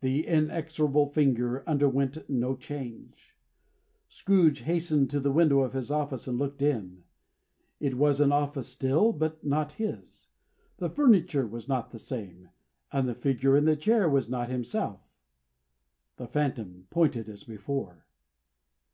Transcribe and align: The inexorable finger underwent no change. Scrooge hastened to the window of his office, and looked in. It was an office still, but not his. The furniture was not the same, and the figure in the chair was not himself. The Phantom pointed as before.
The 0.00 0.26
inexorable 0.26 1.12
finger 1.12 1.62
underwent 1.68 2.30
no 2.30 2.56
change. 2.56 3.36
Scrooge 4.08 4.60
hastened 4.60 5.10
to 5.10 5.20
the 5.20 5.30
window 5.30 5.60
of 5.60 5.74
his 5.74 5.90
office, 5.90 6.26
and 6.26 6.38
looked 6.38 6.62
in. 6.62 7.04
It 7.78 7.98
was 7.98 8.20
an 8.22 8.32
office 8.32 8.68
still, 8.70 9.12
but 9.12 9.44
not 9.44 9.72
his. 9.72 10.28
The 10.78 10.88
furniture 10.88 11.46
was 11.46 11.68
not 11.68 11.90
the 11.90 11.98
same, 11.98 12.48
and 12.90 13.06
the 13.06 13.14
figure 13.14 13.54
in 13.54 13.66
the 13.66 13.76
chair 13.76 14.08
was 14.08 14.30
not 14.30 14.48
himself. 14.48 15.06
The 16.16 16.26
Phantom 16.26 16.86
pointed 16.88 17.28
as 17.28 17.44
before. 17.44 18.06